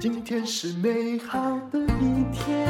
[0.00, 2.68] 今天是美好的一天。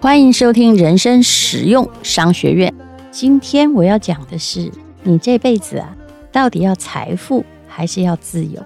[0.00, 2.72] 欢迎收听人生实用商学院。
[3.10, 4.70] 今天我要讲的是，
[5.02, 5.96] 你这辈子啊，
[6.30, 8.64] 到底要财富还是要自由？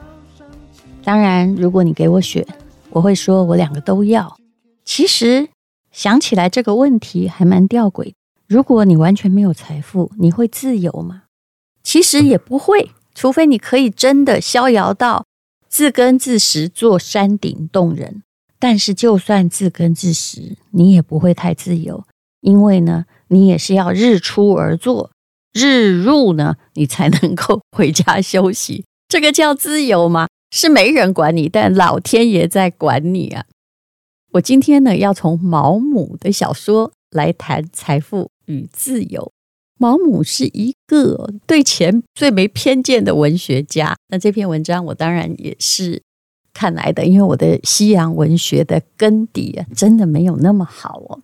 [1.02, 2.46] 当然，如果你给我选，
[2.91, 4.36] 我会说我两个都要。
[4.84, 5.48] 其实
[5.91, 8.12] 想起来这个问题还蛮吊诡。
[8.46, 11.23] 如果你完全没有财富，你会自由吗？
[11.82, 15.25] 其实也不会，除非你可以真的逍遥到。
[15.68, 18.22] 自耕自食，做山顶洞人。
[18.58, 22.04] 但是，就算自耕自食，你也不会太自由，
[22.43, 25.11] 因为呢，你也是要日出而作，
[25.53, 28.84] 日入呢，你才能够回家休息。
[29.08, 30.29] 这个叫自由吗？
[30.54, 33.47] 是没人管你，但老天爷在管你啊！
[34.33, 39.31] 我今天呢，要从毛姆的小说来谈财富与自由。
[39.83, 43.97] 毛姆是一个对钱最没偏见的文学家。
[44.11, 46.01] 那这篇文章我当然也是
[46.55, 51.23] 看来的，因为我的西洋文学的根底啊，真的没有那么好哦。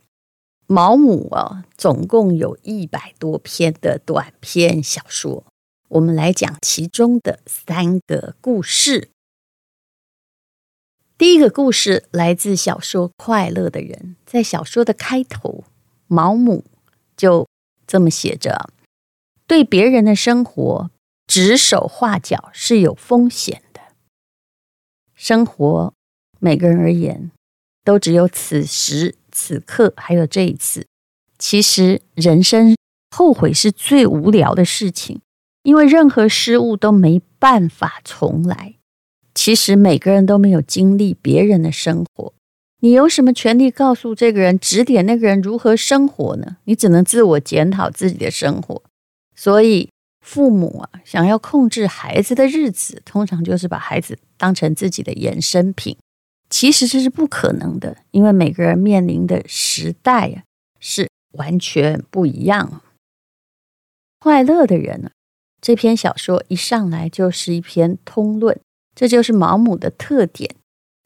[0.66, 5.44] 毛姆啊，总共有一百多篇的短篇小说，
[5.90, 9.10] 我们来讲其中的三个故事。
[11.16, 15.62] 第一个故事来自小说《快乐的人》，在小说的开头，
[16.08, 16.64] 毛姆
[17.16, 17.47] 就。
[17.88, 18.70] 这么写着：
[19.46, 20.90] 对别人的生活
[21.26, 23.80] 指手画脚是有风险的。
[25.14, 25.94] 生活，
[26.38, 27.32] 每个人而言，
[27.82, 30.86] 都只有此时此刻，还有这一次。
[31.38, 32.76] 其实，人生
[33.10, 35.22] 后悔是最无聊的事情，
[35.62, 38.74] 因为任何失误都没办法重来。
[39.34, 42.34] 其实，每个人都没有经历别人的生活。
[42.80, 46.58] 你有什么权利告诉这个人、指点那个人如何生活呢？
[46.64, 48.82] 你只能自我检讨自己的生活。
[49.34, 49.90] 所以，
[50.24, 55.96] 父母啊，想要控制孩子的日子，通常就是把孩子当成自己的衍生品。
[56.50, 60.42] 其实这是不可能的，因为每个人面临的时代啊，
[60.78, 62.80] 是完全不一样。
[64.20, 65.10] 快乐的人呢，
[65.60, 68.60] 这篇小说一上来就是一篇通论，
[68.94, 70.54] 这就是毛姆的特点。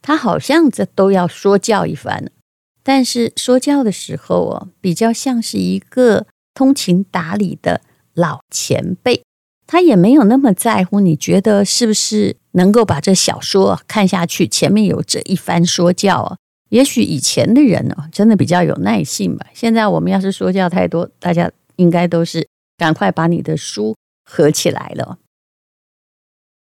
[0.03, 2.27] 他好像这都要说教一番，
[2.83, 7.81] 但是说教的时候哦，比较像是一个通情达理的
[8.13, 9.23] 老前辈，
[9.67, 16.37] 他也没有那么在乎你觉得是不是能够把这小说看下去，前面有这一番说教啊。
[16.71, 19.47] 也许以前的人哦，真的比较有耐性吧。
[19.55, 25.19] 现在我们要是说教太多，大家应该都是赶快把你的书合起来了。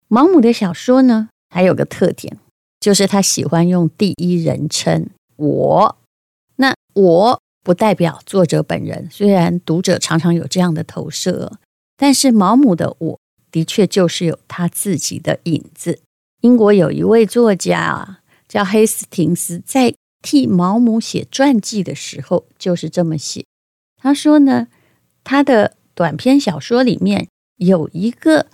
[0.06, 2.38] 毛姆的小说呢，还有个特点。
[2.84, 5.96] 就是他喜欢用第一人称“我”，
[6.56, 11.58] 那“我”不代表作者本人，虽然读者常常有这样的投射，
[11.96, 13.18] 但是毛姆的“我”
[13.50, 16.00] 的确就是有他自己的影子。
[16.42, 23.46] 英国有一位作家啊，叫黑斯廷斯，在替毛姆写传记的时候就是这么写。
[23.96, 24.68] 他说呢，
[25.24, 28.48] 他的短篇小说里面有一个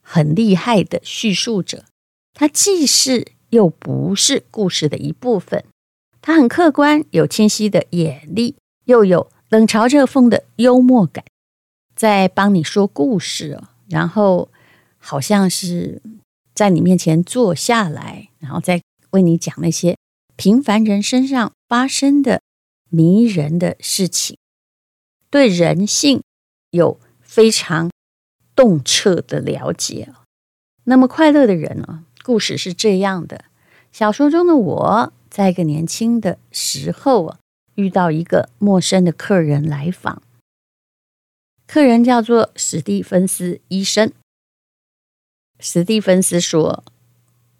[0.00, 1.84] 很厉害的叙述者。
[2.38, 5.64] 他既是又不是故事的一部分，
[6.20, 11.24] 他很客观，有清晰的眼力，又有冷嘲热讽的幽默感，
[11.94, 14.50] 在帮你说故事哦，然后
[14.98, 16.02] 好像是
[16.54, 18.82] 在你面前坐下来，然后再
[19.12, 19.96] 为你讲那些
[20.36, 22.42] 平凡人身上发生的
[22.90, 24.36] 迷人的事情，
[25.30, 26.22] 对人性
[26.72, 27.90] 有非常
[28.54, 30.12] 洞彻的了解。
[30.84, 32.04] 那么快乐的人呢？
[32.26, 33.44] 故事是这样的：
[33.92, 37.38] 小说中的我，在一个年轻的时候啊，
[37.76, 40.20] 遇到一个陌生的客人来访。
[41.68, 44.10] 客人叫做史蒂芬斯医生。
[45.60, 46.82] 史蒂芬斯说：“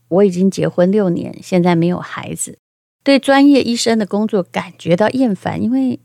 [0.09, 2.59] 我已经结婚六年，现在没有孩子，
[3.05, 6.01] 对专业医生的工作感觉到厌烦，因为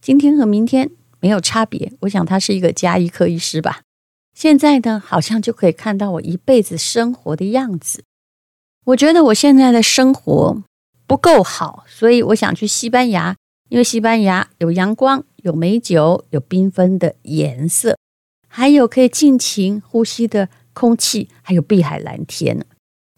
[0.00, 0.90] 今天和明天
[1.20, 1.92] 没有差别。
[2.00, 3.82] 我想他是一个家医科医师吧。”
[4.34, 8.04] 现在呢，好像就可以看到我一辈子生活的样子。
[8.86, 10.62] 我觉得我现在的生活
[11.06, 13.36] 不够好，所以我想去西班牙，
[13.68, 17.96] 因为西班牙有阳光、有美酒、有缤纷的颜色，
[18.48, 22.64] 还有可以尽情呼吸的空气，还有碧海蓝天。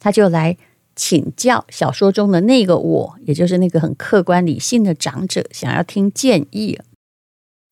[0.01, 0.59] 他就来
[0.95, 6.79] 请教小说中的那个我，也就是那个很客观理性的长者，想要听建议。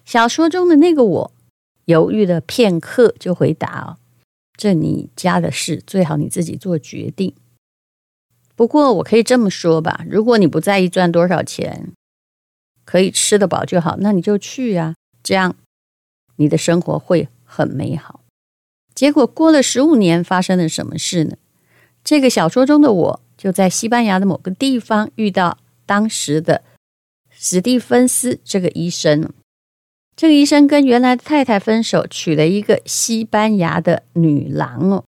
[0.04, 1.32] 小说中的那个我。
[1.86, 3.96] 犹豫了片刻，就回答：“哦，
[4.56, 7.34] 这你家的事，最好你自己做决定。
[8.54, 11.92] 不过我可以这么说吧，如果你不在意赚多少钱，
[12.84, 15.56] 可以吃得饱就好，那你就去呀，这样
[16.36, 18.20] 你的生活会很美好。”
[18.94, 21.36] 结果过了十五年，发生了什么事呢？
[22.04, 26.62] 这个小说中的我就在西班牙的某个地方遇到当时的
[27.30, 29.32] 史蒂芬斯这个医生。
[30.14, 35.04] 这个医生跟原来的太太分手，娶了一个西班牙的女郎哦。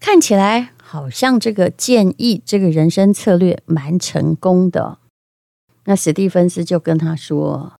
[0.00, 4.98] 看起来好像这个建议，这个人生策略蛮成功的。
[5.84, 7.74] 那史蒂芬斯就跟他说：“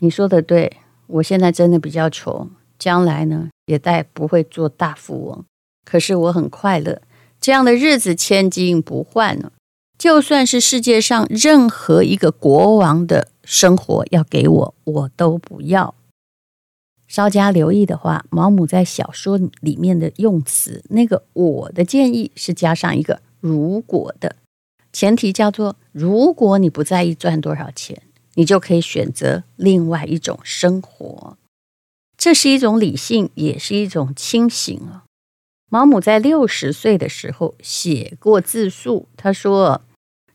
[0.00, 5.44] 你说的对，我现在真的比较穷，将来呢也带不会做大富翁。
[5.84, 7.02] 可是我很快乐，
[7.40, 9.52] 这样的日子千金不换呢。
[9.98, 15.94] 就算是世界上任何一个国王的。”生活要给我，我都不要。
[17.06, 24.36] 稍加留意的话，毛姆在小说里面的用词，那个“我的建议”是加上一个“如果”的
[24.92, 28.02] 前提，叫做如果你不在意赚多少钱，
[28.34, 31.36] 你就可以选择另外一种生活。
[32.16, 35.04] 这是一种理性，也是一种清醒啊。
[35.70, 39.82] 毛姆在六十岁的时候写过自述，他说。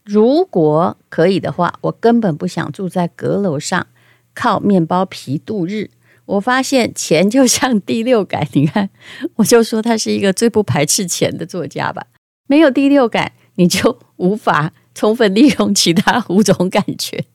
[0.09, 3.85] 如果可以的话，我根本不想住在阁楼上，
[4.33, 5.91] 靠面包皮度日。
[6.25, 8.89] 我发现钱就像第六感，你看，
[9.35, 12.07] 我就说他是一个最不排斥钱的作家吧。
[12.47, 17.25] 没有第六感，你就无法充分利用其他五种感觉，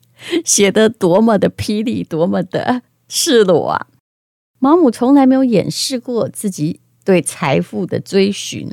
[0.43, 3.87] 写得多么的霹雳，多么的赤裸啊！
[4.59, 8.69] 毛姆从来没有掩饰过自己对财富的追寻，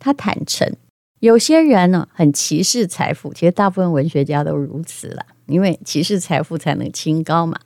[0.00, 0.74] 他坦诚。
[1.20, 7.60] 有些人呢，很歧视财富，其实大部分文学家都如此了，因为歧视财富才能清高嘛。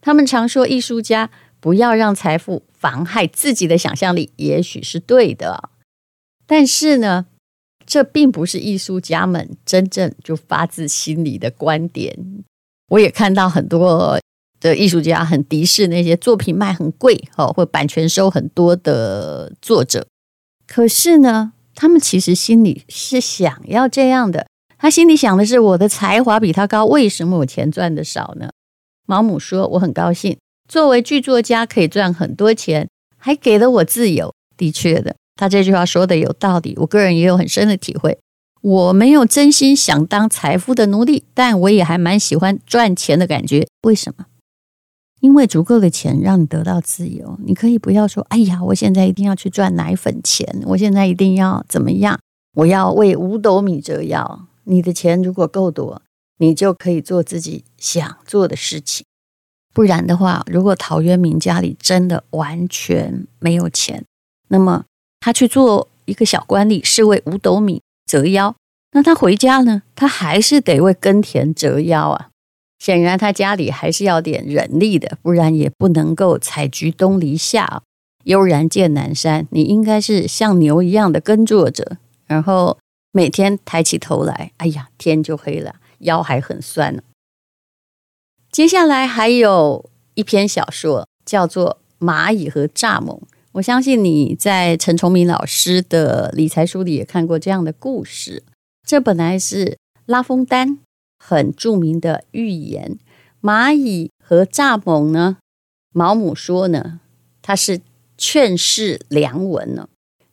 [0.00, 5.70] 他们常说，艺术家不要让财富妨害自己的想象力，也许是对的。
[6.46, 7.26] 但是呢，
[7.84, 12.16] 这并不是艺术家们真正就发自心里的观点。
[12.90, 14.20] 我也看到很多
[14.60, 20.06] 的艺术家很敌视那些作品卖很贵哦，或版权收很多的作者。
[20.68, 28.50] 可是呢，他们其实心里是想要这样的，他心里想的是：我的才华比他高，为什么我钱赚的少呢？
[29.06, 30.36] 毛姆说：“我很高兴，
[30.68, 38.18] 作为剧作家可以赚很多钱，还给了我自由。”的确的，他这句话说的有道理，我个人也有很深的体会。
[38.62, 43.68] 我没有真心想当财富的奴隶，但我也还蛮喜欢赚钱的感觉。
[43.82, 44.24] 为什么？
[45.26, 52.16] 因为足够的钱让你得到自由，你可以不要说：“哎呀，我现在一定要去赚奶粉钱，我现在一定要怎么样？
[52.54, 56.00] 我要为五斗米折腰。”你的钱如果够多，
[56.38, 59.04] 你就可以做自己想做的事情。
[59.74, 64.04] 不然的话，如果陶渊明家里真的完全没有钱，
[64.46, 64.84] 那么
[65.18, 68.54] 他去做一个小官吏，是为五斗米折腰，
[68.92, 69.82] 那他回家呢？
[69.96, 72.28] 他还是得为耕田折腰啊。
[72.78, 77.82] 显然，他家里还是要点人力的，不然也不能够采菊东篱下，
[78.24, 79.46] 悠然见南山。
[79.50, 81.96] 你应该是像牛一样的耕作者，
[82.26, 82.78] 然后
[83.12, 87.02] 每天抬起头来，哎呀，天就黑了，腰还很酸呢。
[88.52, 93.18] 接下来还有一篇小说，叫做《蚂蚁和蚱蜢》。
[93.52, 98.42] 我相信你在陈崇明老师的理财书里也看过这样的故事。
[98.86, 100.78] 这本来是拉封丹。
[101.28, 102.98] 很著名的寓言
[103.44, 105.38] 《蚂蚁和蚱蜢》呢，
[105.92, 107.00] 毛姆说呢，
[107.42, 107.80] 它是
[108.16, 109.88] 劝世良文呢，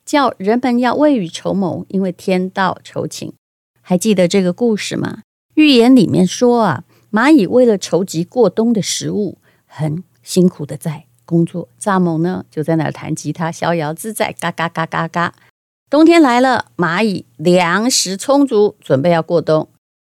[0.06, 3.34] 叫人们要未雨绸缪，因为天道酬勤。
[3.82, 5.24] 还记得这个故事吗？
[5.56, 15.34] 寓言里面说啊，蚂蚁为了筹集过冬的食物，很辛苦的在工作，蚱蜢呢就在那儿弹吉他，逍遥自在，嘎嘎嘎嘎嘎。
[15.90, 19.68] 冬天来了，蚂蚁粮食充足，准备要过冬。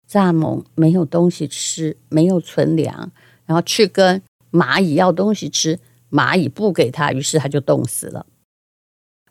[0.10, 3.12] 蚱蜢没有东西吃，没有存粮，
[3.46, 5.80] 然后去跟蚂蚁要东西吃，
[6.12, 8.26] 蚂蚁不给他，于是他就冻死了。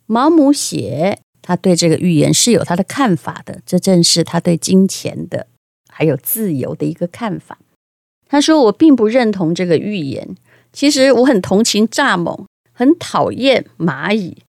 [0.07, 5.47] 毛姆写他对这个预言是有他的看法的，这正是他对金钱的
[5.89, 7.59] 还有自由的一个看法。
[8.29, 10.37] 他说：“我并不认同这个预言，
[10.73, 14.43] 其实我很同情蚱蜢，很讨厌蚂蚁。”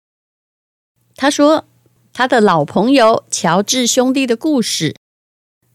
[1.14, 1.66] 他说
[2.12, 4.94] 他的老朋友乔治兄弟的故事。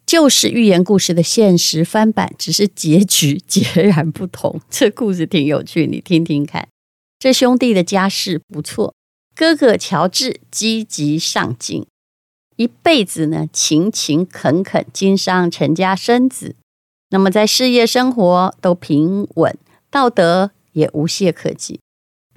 [0.07, 4.61] 就是寓言故事的现实翻版，只是结局截然不同。
[4.71, 6.69] 这故事挺有趣，你听听看。
[7.19, 8.95] 这兄弟的家世不错，
[9.35, 11.85] 哥哥乔治积极上进，
[12.55, 16.55] 一辈子呢勤勤恳恳经商成家生子。
[17.09, 19.57] 那么在事业生活都平稳，
[19.89, 21.81] 道德也无懈可击。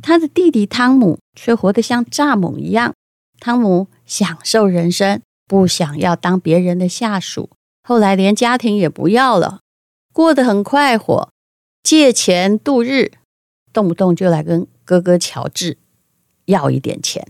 [0.03, 2.93] 他的弟弟汤姆却活得像蚱蜢一样。
[3.39, 7.49] 汤姆享受人生，不想要当别人的下属。
[7.91, 9.63] 后来连家庭也不要了，
[10.13, 11.33] 过得很快活，
[11.83, 13.11] 借钱度日，
[13.73, 15.77] 动不动就来跟哥哥乔治
[16.45, 17.27] 要一点钱。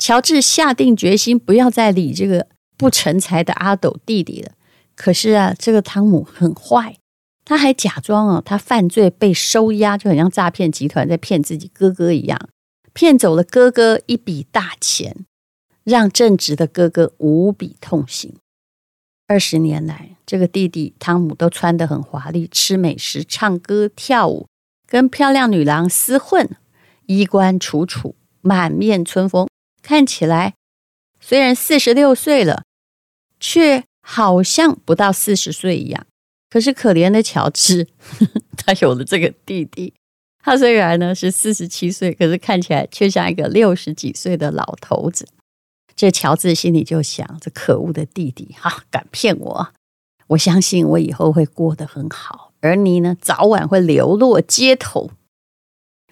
[0.00, 4.50] 乔治下定决心不要再理这个不成才的阿斗弟弟了。
[4.96, 6.96] 可是啊，这个汤姆很坏，
[7.44, 12.48] 他还假装啊，他犯罪被收押，就很像诈骗集团在骗自己哥哥一样，
[12.92, 15.24] 骗走了哥哥一笔大钱，
[15.84, 18.34] 让正直的哥哥无比痛心。
[19.28, 24.46] 二十年来，这个弟弟汤姆都穿得很华丽，吃美食、唱歌、跳舞，
[24.86, 26.48] 跟漂亮女郎厮混，
[27.06, 29.48] 衣冠楚楚，满面春风，
[29.82, 30.54] 看起来
[31.20, 32.62] 虽然四十六岁了，
[33.40, 36.06] 却好像不到四十岁一样。
[36.48, 37.88] 可是可怜的乔治，
[38.56, 39.92] 他有了这个弟弟，
[40.44, 45.26] 他虽然呢是四十七岁，可是看起来却像一个六十几岁的老头子。
[45.96, 49.68] 这乔治心里就想：这可恶的弟弟，哈、敢骗我！
[50.28, 55.10] 我相信我以后会过得很好，而你呢，早晚会流落街头。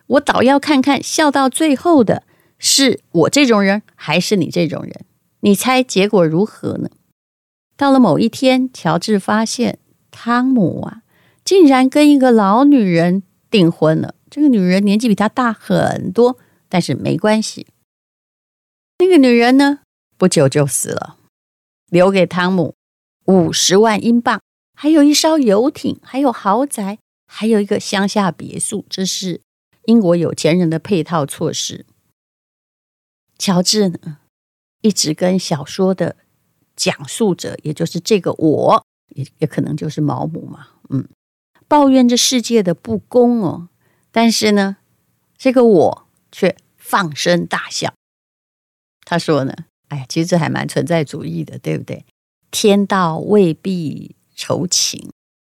[0.06, 2.22] 我倒要看看，笑到最后的
[2.58, 5.04] 是我这种人，还是你这种人？
[5.40, 6.88] 你猜结果如何呢？
[7.76, 9.78] 到了某一天，乔治发现
[10.10, 11.02] 汤姆啊，
[11.44, 14.14] 竟然跟一个老女人订婚了。
[14.30, 16.38] 这个女人年纪比他大很多，
[16.68, 17.66] 但是没关系。
[19.04, 19.80] 那个女人呢，
[20.16, 21.18] 不久就死了，
[21.90, 22.74] 留给汤姆
[23.26, 24.40] 五十万英镑，
[24.74, 28.86] 还有一艘游艇，还有豪宅，还有一个乡下别墅。
[28.88, 29.42] 这是
[29.84, 31.84] 英国有钱人的配套措施。
[33.38, 34.20] 乔治呢，
[34.80, 36.16] 一直跟小说的
[36.74, 41.06] 讲述者，也就是这个我，也也可能就是毛姆嘛，嗯，
[41.68, 43.68] 抱怨这世界的不公哦。
[44.10, 44.78] 但是呢，
[45.36, 47.92] 这个我却放声大笑。
[49.04, 49.54] 他说呢，
[49.88, 52.04] 哎呀，其实这还蛮存在主义的，对不对？
[52.50, 55.10] 天道未必酬勤，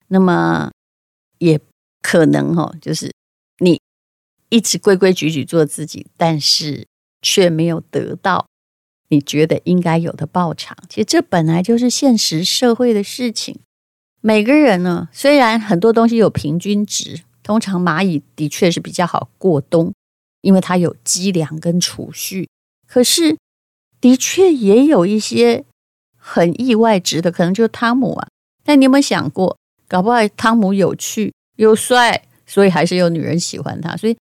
[0.07, 0.71] 那么
[1.37, 1.59] 也
[2.01, 3.13] 可能哦，就是
[3.59, 3.79] 你
[4.49, 6.87] 一直规规矩矩做自己，但是
[7.21, 8.47] 却没有得到
[9.09, 10.75] 你觉得应该有的报偿。
[10.89, 13.59] 其实这本来就是现实社会的事情。
[14.21, 19.93] 每个人呢，虽然很多东西有平均值，通常蚂蚁的确是比较好过冬，
[20.41, 22.49] 因为它有积粮跟储蓄。
[22.87, 23.37] 可是，
[23.99, 25.65] 的确也有一些
[26.17, 28.27] 很意外值的，可能就是汤姆啊。
[28.63, 33.95] 但你有没有想过，搞不好汤姆有趣又帅，所以还是有女人喜欢他。
[33.97, 34.17] 所以，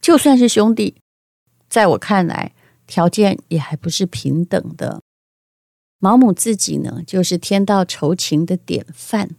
[0.00, 0.96] 就算是兄弟，
[1.68, 2.52] 在我看来，
[2.86, 5.00] 条件也还不是平等的。
[5.98, 9.30] 毛姆自己呢，就是天道酬勤的典范。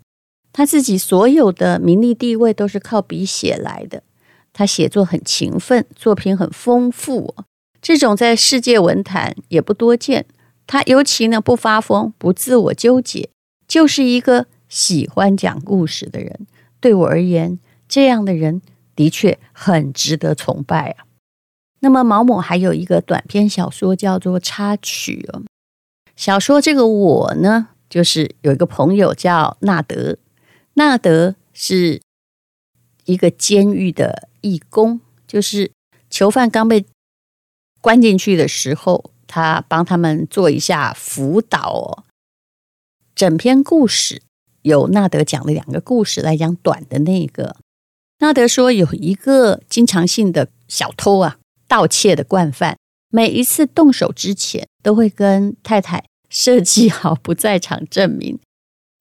[0.52, 4.02] 他自己所有的名利地位都是靠笔写来的。
[4.54, 7.36] 他写作很勤奋，作品很丰富。
[7.88, 10.26] 这种在世界文坛也不多见。
[10.66, 13.30] 他尤其呢不发疯，不自我纠结，
[13.66, 16.46] 就是一个喜欢讲故事的人。
[16.82, 18.62] 对我而言，这样的人
[18.94, 21.06] 的确很值得崇拜啊。
[21.80, 25.44] 那么毛姆还有一个短篇小说叫做《插曲》哦。
[26.18, 30.18] 小说这个我呢，就是有一个朋友叫纳德，
[30.74, 32.02] 纳德是
[33.06, 35.72] 一个监狱的义工，就是
[36.10, 36.86] 囚犯刚被。
[37.82, 42.04] 关进去的时候，他帮他们做一下辅导哦。
[43.16, 44.22] 整篇故事
[44.62, 47.56] 由纳德讲了两个故事来讲短的那个。
[48.20, 52.78] 纳德说有一个经常性的小偷啊，盗窃的惯犯，
[53.10, 58.40] 每一次动手之前都会跟太太设计好不在场证明。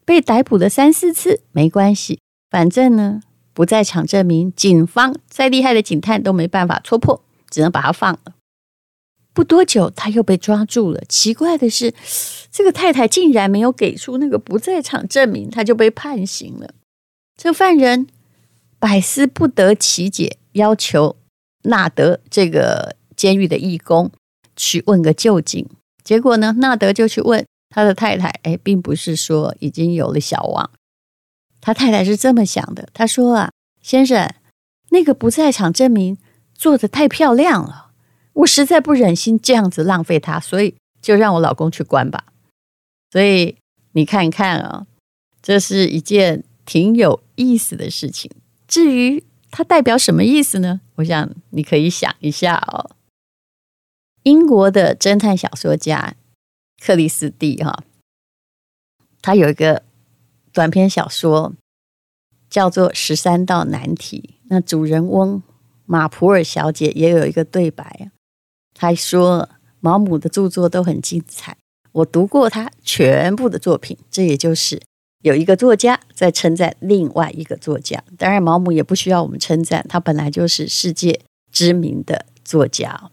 [0.05, 3.21] 被逮捕了三四次没关系，反正呢
[3.53, 8.36] 不在场证明，警方再厉害的警探都没办法戳破，只能把他放了。
[9.37, 11.03] 不多久，他又被抓住了。
[11.11, 11.93] 奇怪的是，
[12.51, 16.73] 这个太太竟然没有给出那个不在场证明，他就被判刑了。
[17.37, 18.07] 这犯人
[18.79, 21.17] 百思不得其解，要求
[21.65, 24.11] 纳德这个监狱的义工
[24.57, 25.69] 去问个究竟。
[26.03, 30.71] 结果呢，纳德就去问他的太太，哎，并不是说已经有了小王。
[31.61, 33.51] 他太太是这么想的，他说啊，
[33.83, 34.33] 先生，
[34.89, 36.17] 那个不在场证明
[36.55, 37.86] 做的太漂亮了。
[38.37, 42.27] 我实在不忍心这样子浪费它，所以就让我老公去关吧。
[43.11, 43.57] 所以
[43.93, 44.87] 你看看啊，
[45.41, 48.31] 这是一件挺有意思的事情。
[48.69, 50.83] 至于它代表什么意思呢？
[50.97, 52.91] 我想你可以想一下哦。
[54.25, 56.15] 英国的侦探小说家
[56.81, 57.85] 克里斯蒂哈，
[59.23, 59.83] 他有一个
[60.53, 61.55] 短篇小说
[62.51, 65.43] 叫做《十三道难题》，那主人翁
[65.87, 68.11] 马普尔小姐也有一个对白。
[68.79, 69.49] 他说
[69.81, 71.57] ：“毛姆的著作都很精彩，
[71.93, 73.97] 我读过他全部的作品。
[74.11, 74.83] 这也就是
[75.23, 78.05] 有一个作家在称赞另外一个作家。
[78.19, 83.11] 当然，毛姆也不需要我们称赞，他本来就是世界知名的作家。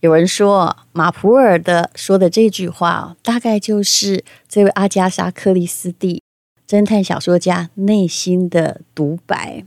[0.00, 6.22] 有人说，马普尔的说的这句话，大概就是这位阿加莎·克里斯蒂
[6.66, 9.64] 侦探小说家内心的独白。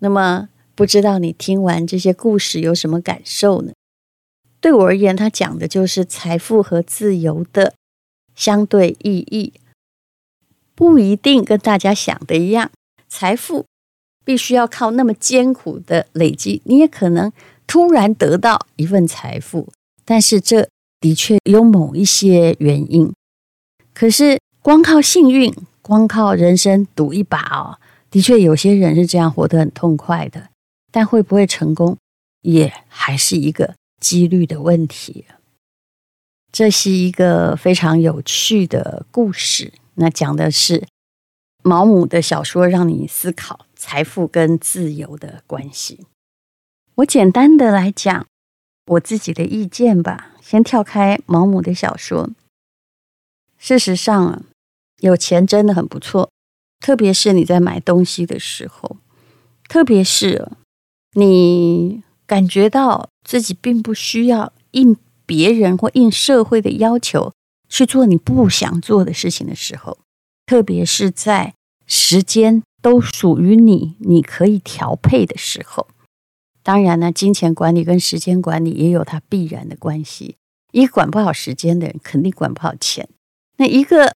[0.00, 3.72] 那么，不知道你听完这些故事有什么感受呢？
[4.64, 7.74] 对我而言，他讲的就是财富和自由的
[8.34, 9.52] 相对意义，
[10.74, 12.70] 不一定跟大家想的一样。
[13.06, 13.66] 财富
[14.24, 17.30] 必须要靠那么艰苦的累积，你也可能。
[17.66, 19.70] 突然得到一份财富，
[20.06, 20.66] 但是这
[20.98, 23.12] 的确有某一些原因。
[23.92, 27.76] 可是光靠幸运，光靠人生赌一把哦，
[28.10, 30.48] 的确有些人是这样活得很痛快的。
[30.90, 31.98] 但会不会成功，
[32.40, 33.74] 也还是一个
[34.04, 35.24] 几率的问题。
[36.52, 40.86] 这是一个非常有趣的故事，那讲的是
[41.62, 46.06] 毛姆的小说，让你思考财富跟自由的关系。
[46.96, 48.26] 我简单的来讲
[48.86, 50.32] 我自己的意见吧。
[50.42, 52.28] 先跳开毛姆的小说。
[53.56, 54.44] 事实上，
[55.00, 56.30] 有钱真的很不错，
[56.80, 58.98] 特别是你在买东西的时候，
[59.66, 60.52] 特别是
[61.14, 67.32] 你感觉到自己并不需要应别人或应社会的要求
[67.68, 69.98] 去做你不想做的事情的时候，
[70.46, 71.54] 特别是在
[71.86, 75.88] 时间都属于你，你可以调配的时候。
[76.62, 80.36] 当然呢，金钱管理跟时间管理也有它必然的关系。
[80.72, 83.08] 一个管不好时间的人，肯定管不好钱。
[83.56, 84.12] 那一个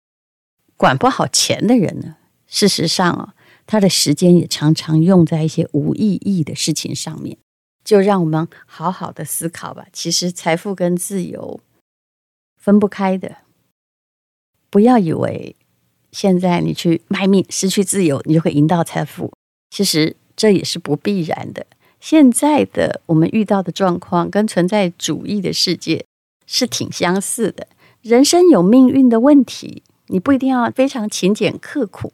[0.76, 3.34] 管不好钱的人呢，事实上啊，
[3.66, 7.36] 他的时间也常常用在一些无意义的事情上面。
[7.87, 9.87] 就让我们好好的思考吧。
[9.93, 11.61] 其实财富跟自由
[12.61, 13.37] 分不开的。
[14.69, 15.55] 不要以为
[16.11, 19.33] 现在你去卖命，失去自由，你就会赢到财富。
[19.71, 21.64] 其实这也是不必然的。
[22.00, 26.05] 现在的我们遇到的状况跟存在主义的世界
[26.45, 27.68] 是挺相似的。
[28.03, 32.12] 人生有命运的问题，你不一定要非常勤俭刻苦，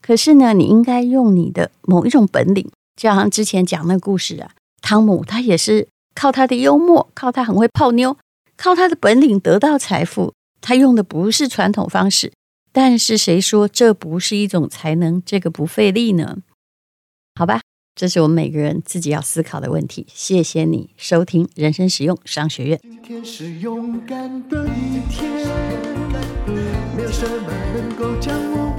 [0.00, 8.18] 可是呢，你应该用你的某一种本领，就像之前讲那故事啊，汤姆他也是靠他的幽默，靠他很会泡妞，
[8.58, 10.34] 靠他的本领得到财富。
[10.60, 12.32] 他用的不是传统方式，
[12.70, 15.22] 但是谁说这不是一种才能？
[15.24, 16.36] 这个不费力呢？
[17.34, 17.62] 好吧。
[17.94, 20.06] 这是我们每个人自己要思考的问题。
[20.08, 22.80] 谢谢你收听人生实用商学院。
[22.82, 25.30] 今天是勇敢的一天，
[26.96, 28.71] 没有什么能够将我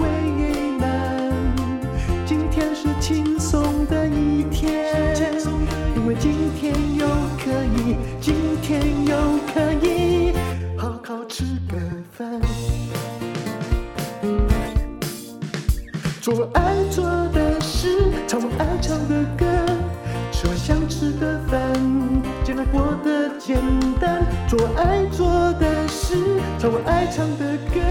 [26.64, 27.82] 唱我爱唱的歌，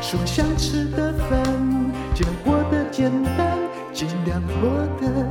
[0.00, 1.42] 吃我想吃的饭，
[2.14, 3.58] 尽量过得简单，
[3.92, 5.26] 尽量过得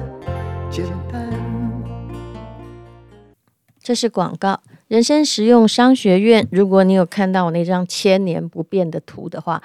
[0.69, 1.31] 简单。
[3.81, 4.59] 这是广告。
[4.89, 9.63] 人生实用商学院，如果你有看到我那张千年不变的图的话。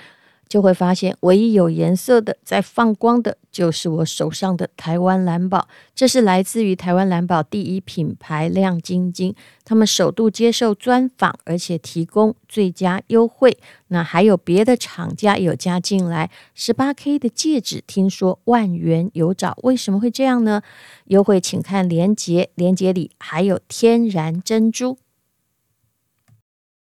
[0.50, 5.68] 就会发现，唯一有颜色的、在放光的，就是我手上的台湾蓝宝。
[5.94, 9.32] 这是来自于台湾蓝宝第一品牌亮晶晶，
[9.64, 13.56] 他们首度接受专访，而且提供最佳优惠。
[13.88, 20.62] 那还有别的厂家有加进来，十八 K 的戒指，听说万元有找，为什么会这样呢？
[21.04, 24.98] 优惠请看链接，链接里还有天然珍珠。